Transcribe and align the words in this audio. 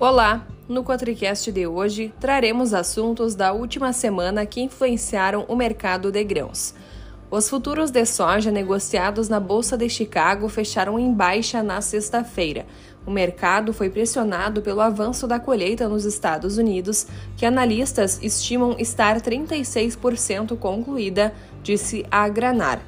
Olá! 0.00 0.46
No 0.66 0.82
Quatricast 0.82 1.52
de 1.52 1.66
hoje, 1.66 2.10
traremos 2.18 2.72
assuntos 2.72 3.34
da 3.34 3.52
última 3.52 3.92
semana 3.92 4.46
que 4.46 4.62
influenciaram 4.62 5.44
o 5.46 5.54
mercado 5.54 6.10
de 6.10 6.24
grãos. 6.24 6.74
Os 7.30 7.50
futuros 7.50 7.90
de 7.90 8.06
soja 8.06 8.50
negociados 8.50 9.28
na 9.28 9.38
Bolsa 9.38 9.76
de 9.76 9.90
Chicago 9.90 10.48
fecharam 10.48 10.98
em 10.98 11.12
baixa 11.12 11.62
na 11.62 11.82
sexta-feira. 11.82 12.64
O 13.04 13.10
mercado 13.10 13.74
foi 13.74 13.90
pressionado 13.90 14.62
pelo 14.62 14.80
avanço 14.80 15.26
da 15.26 15.38
colheita 15.38 15.86
nos 15.86 16.06
Estados 16.06 16.56
Unidos, 16.56 17.06
que 17.36 17.44
analistas 17.44 18.18
estimam 18.22 18.76
estar 18.78 19.20
36% 19.20 20.56
concluída, 20.56 21.34
disse 21.62 22.06
a 22.10 22.26
Granar. 22.26 22.80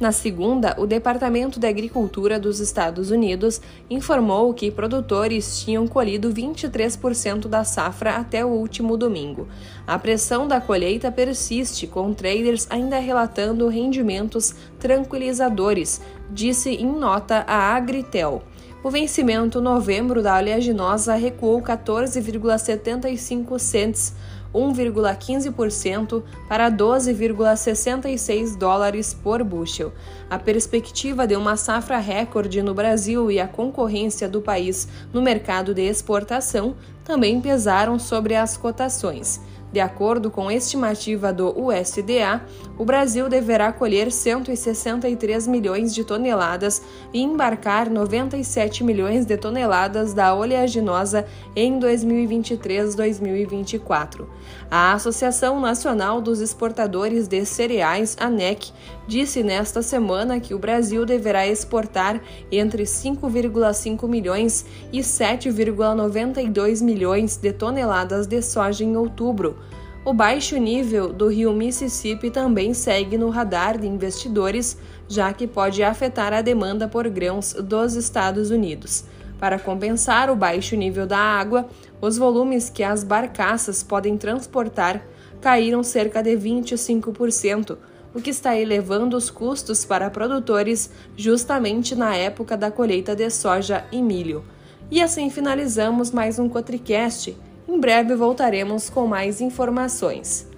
Na 0.00 0.12
segunda, 0.12 0.74
o 0.78 0.86
Departamento 0.86 1.60
de 1.60 1.68
Agricultura 1.68 2.40
dos 2.40 2.58
Estados 2.58 3.10
Unidos 3.10 3.60
informou 3.90 4.54
que 4.54 4.70
produtores 4.70 5.60
tinham 5.62 5.86
colhido 5.86 6.32
23% 6.32 7.46
da 7.46 7.64
safra 7.64 8.16
até 8.16 8.42
o 8.42 8.48
último 8.48 8.96
domingo. 8.96 9.46
A 9.86 9.98
pressão 9.98 10.48
da 10.48 10.58
colheita 10.58 11.12
persiste, 11.12 11.86
com 11.86 12.14
traders 12.14 12.66
ainda 12.70 12.98
relatando 12.98 13.68
rendimentos 13.68 14.54
tranquilizadores, 14.78 16.00
disse 16.30 16.70
em 16.70 16.86
nota 16.86 17.44
a 17.46 17.76
Agritel. 17.76 18.42
O 18.82 18.88
vencimento 18.88 19.60
novembro 19.60 20.22
da 20.22 20.38
oleaginosa 20.38 21.14
recuou 21.14 21.60
14,75 21.60 23.58
cents 23.58 24.14
1,15% 24.54 26.22
para 26.48 26.70
12,66 26.70 28.56
dólares 28.56 29.14
por 29.14 29.42
bushel. 29.44 29.92
A 30.28 30.38
perspectiva 30.38 31.26
de 31.26 31.36
uma 31.36 31.56
safra 31.56 31.98
recorde 31.98 32.62
no 32.62 32.74
Brasil 32.74 33.30
e 33.30 33.38
a 33.40 33.48
concorrência 33.48 34.28
do 34.28 34.40
país 34.40 34.88
no 35.12 35.22
mercado 35.22 35.74
de 35.74 35.82
exportação 35.82 36.74
também 37.04 37.40
pesaram 37.40 37.98
sobre 37.98 38.34
as 38.34 38.56
cotações. 38.56 39.40
De 39.72 39.78
acordo 39.78 40.32
com 40.32 40.50
estimativa 40.50 41.32
do 41.32 41.56
USDA, 41.56 42.44
o 42.76 42.84
Brasil 42.84 43.28
deverá 43.28 43.72
colher 43.72 44.10
163 44.10 45.46
milhões 45.46 45.94
de 45.94 46.02
toneladas 46.02 46.82
e 47.12 47.22
embarcar 47.22 47.88
97 47.88 48.82
milhões 48.82 49.24
de 49.24 49.36
toneladas 49.36 50.12
da 50.12 50.34
oleaginosa 50.34 51.24
em 51.54 51.78
2023-2024. 51.78 54.26
A 54.68 54.94
Associação 54.94 55.60
Nacional 55.60 56.20
dos 56.20 56.40
Exportadores 56.40 57.28
de 57.28 57.44
Cereais, 57.44 58.16
ANEC, 58.18 58.72
disse 59.06 59.44
nesta 59.44 59.82
semana 59.82 60.40
que 60.40 60.52
o 60.52 60.58
Brasil 60.58 61.06
deverá 61.06 61.46
exportar 61.46 62.20
entre 62.50 62.82
5,5 62.82 64.08
milhões 64.08 64.66
e 64.92 64.98
7,92 64.98 66.82
milhões 66.82 67.36
de 67.36 67.52
toneladas 67.52 68.26
de 68.26 68.42
soja 68.42 68.82
em 68.82 68.96
outubro 68.96 69.59
o 70.02 70.14
baixo 70.14 70.56
nível 70.56 71.12
do 71.12 71.28
rio 71.28 71.52
Mississippi 71.52 72.30
também 72.30 72.72
segue 72.72 73.18
no 73.18 73.28
radar 73.28 73.78
de 73.78 73.86
investidores, 73.86 74.78
já 75.06 75.32
que 75.32 75.46
pode 75.46 75.82
afetar 75.82 76.32
a 76.32 76.40
demanda 76.40 76.88
por 76.88 77.06
grãos 77.08 77.52
dos 77.52 77.94
Estados 77.94 78.50
Unidos. 78.50 79.04
Para 79.38 79.58
compensar 79.58 80.30
o 80.30 80.36
baixo 80.36 80.74
nível 80.74 81.06
da 81.06 81.18
água, 81.18 81.68
os 82.00 82.16
volumes 82.16 82.70
que 82.70 82.82
as 82.82 83.04
barcaças 83.04 83.82
podem 83.82 84.16
transportar 84.16 85.06
caíram 85.40 85.82
cerca 85.82 86.22
de 86.22 86.36
25%, 86.36 87.76
o 88.14 88.20
que 88.20 88.30
está 88.30 88.56
elevando 88.56 89.16
os 89.16 89.30
custos 89.30 89.84
para 89.84 90.10
produtores 90.10 90.90
justamente 91.16 91.94
na 91.94 92.16
época 92.16 92.56
da 92.56 92.70
colheita 92.70 93.14
de 93.14 93.28
soja 93.30 93.84
e 93.92 94.02
milho. 94.02 94.44
E 94.90 95.00
assim 95.00 95.30
finalizamos 95.30 96.10
mais 96.10 96.38
um 96.38 96.48
Cotricast 96.48 97.36
em 97.70 97.78
breve 97.78 98.16
voltaremos 98.16 98.90
com 98.90 99.06
mais 99.06 99.40
informações. 99.40 100.49